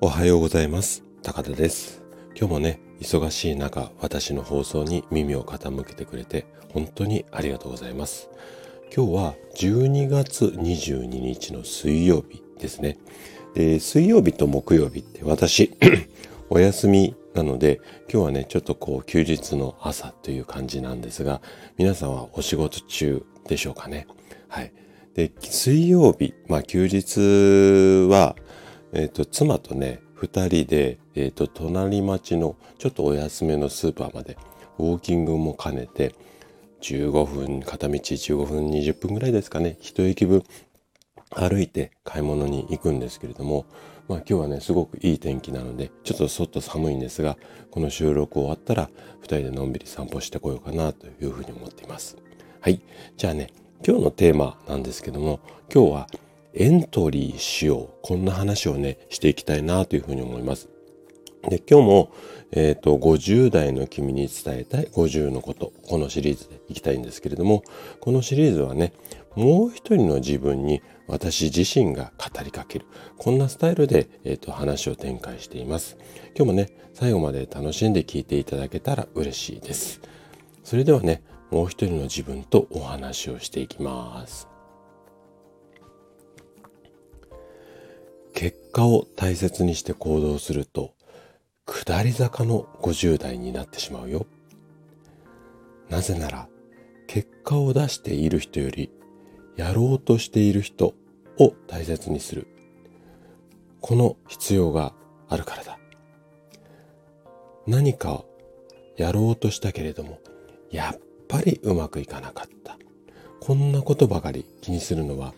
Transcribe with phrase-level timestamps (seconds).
[0.00, 1.02] おはようございます。
[1.24, 2.04] 高田です。
[2.36, 8.30] 今日もね忙しい中私の放送に耳を傾けてくれて本当にありがとうございます。
[8.94, 12.96] 今日は12月22日の水曜日ですね。
[13.54, 15.76] で水曜日と木曜日って私
[16.48, 21.42] お休みなので今日はねちょっとこう休日の朝という感じなんですが
[21.76, 24.06] 皆さんはお仕事中でしょうかね。
[24.46, 24.72] はい。
[25.14, 28.36] で水曜日まあ休日は
[28.92, 34.36] え、ー、と妻とね2人で、えーと、隣町のちょっとお安めのスーパーまで
[34.78, 36.14] ウォーキングも兼ねて
[36.80, 40.42] 15分片道15分20分ぐらいですかね一駅分
[41.30, 43.66] 歩いて買い物に行くんですけれども、
[44.08, 47.36] まあ、今日はねすごくいい天気なのでちょっと外寒いんですが
[47.70, 48.88] この収録終わったら
[49.22, 52.16] 2人でのんびり散歩してこようかなというふうに思っています。
[52.60, 52.80] はい。
[53.16, 53.48] じゃあね
[53.86, 55.40] 今日のテーマなんですけども
[55.72, 56.06] 今日は
[56.54, 57.90] エントリーしよう。
[58.02, 60.68] こんな話をねしていきたいなというふうに思います。
[61.48, 62.12] で今日も、
[62.52, 67.62] えっ、ー、と50代の君に伝えたい50のことこのシリーズでいきたいんですけれども
[68.00, 68.92] このシリーズはね
[69.36, 72.86] もう一人の自分に私自身が語りかける
[73.18, 75.96] こんなスタイルで、えーと、話を展開しています。
[76.34, 80.00] 今日もね最後まで楽しんで聞いていただけたら嬉しいです。
[80.64, 84.47] それではねもう一人の自分とお話をしていきます。
[88.86, 90.94] を大切にして行動すると
[91.66, 94.26] 下り坂の50代になってしまうよ
[95.88, 96.48] なぜなら
[97.06, 98.90] 結果を出している人より
[99.56, 100.94] やろうとしている人
[101.38, 102.46] を大切にする。
[103.80, 104.92] この必要が
[105.28, 105.78] あるからだ。
[107.66, 108.24] 何か
[108.96, 110.20] やろうとしたけれども、
[110.70, 112.78] やっぱりうまくいかなかった。
[113.40, 115.32] こんなことばかり気にするのは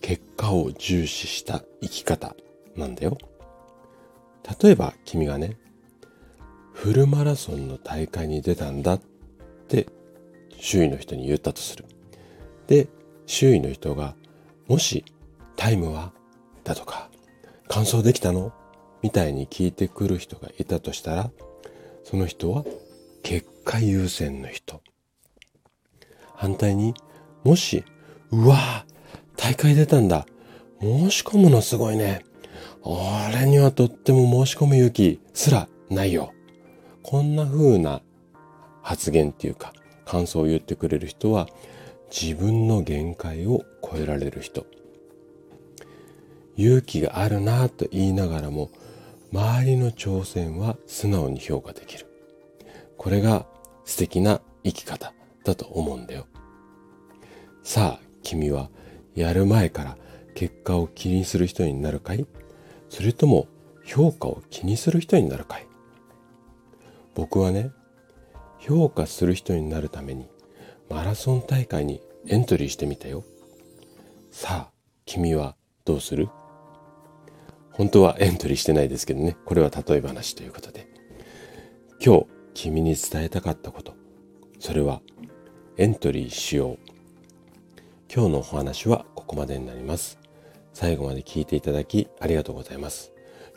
[0.00, 2.34] 結果を重視した生き方
[2.76, 3.18] なんだよ。
[4.62, 5.56] 例えば君がね、
[6.72, 9.00] フルマラソンの大会に出たんだっ
[9.68, 9.86] て
[10.58, 11.84] 周囲の人に言ったとする。
[12.66, 12.88] で、
[13.26, 14.14] 周囲の人が
[14.66, 15.04] もし
[15.56, 16.12] タイムは？
[16.64, 17.10] だとか
[17.68, 18.52] 完走できたの？
[19.02, 21.30] みたいに聞いてくる人がいたとしたら
[22.04, 22.64] その人は
[23.22, 24.80] 結果優先の人。
[26.34, 26.94] 反対に
[27.44, 27.84] もし
[28.30, 28.86] うわ
[29.36, 30.26] 大会出たんだ。
[30.80, 32.24] 申し込むのすごいね。
[32.82, 36.32] 俺にはとっても申し込む勇気すらないよ。
[37.02, 38.02] こんな風な
[38.82, 39.72] 発言っていうか
[40.04, 41.48] 感想を言ってくれる人は
[42.10, 44.66] 自分の限界を超えられる人。
[46.56, 48.70] 勇気があるなと言いながらも
[49.32, 52.06] 周りの挑戦は素直に評価できる。
[52.98, 53.46] これが
[53.84, 56.26] 素敵な生き方だと思うんだよ。
[57.62, 58.70] さあ君は
[59.14, 59.96] やる前から
[60.34, 62.26] 結果を気にする人になるかい？
[62.92, 63.48] それとも
[63.86, 65.66] 評価を気にする人になるかい？
[67.14, 67.70] 僕はね
[68.58, 70.28] 評価する人になるために
[70.90, 73.24] マラソン大会にエントリーしてみたよ。
[74.30, 74.70] さあ、
[75.06, 76.28] 君はどうする？
[77.70, 79.38] 本当はエントリーしてないですけどね。
[79.46, 80.86] これは例え話ということで。
[81.98, 83.94] 今日、君に伝えたかったこと。
[84.60, 85.00] それは、
[85.78, 86.78] エントリーしよう。
[88.14, 90.18] 今日のお話はここまでになります。
[90.72, 93.12] 最後まで聞いていただきありがとうございます。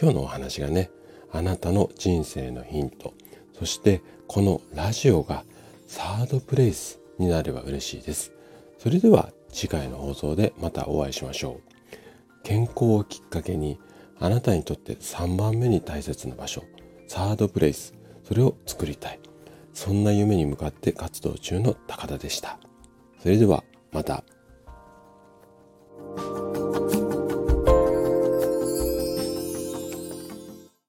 [0.00, 0.90] 今日のお話がね、
[1.32, 3.14] あなたの人生のヒント、
[3.58, 5.44] そしてこのラジオが
[5.86, 8.32] サードプレイスになれば嬉しいです。
[8.78, 11.70] それでは次回の放送でまたお会いしましょう。
[12.42, 13.78] 健康をきっかけに
[14.18, 16.62] あなたにとって3番目に大切な場所、
[17.08, 17.94] サードプレイス、
[18.24, 19.18] それを作りたい。
[19.72, 22.58] そんな夢に向かって活動中の高田でした。
[23.20, 24.24] それではまた。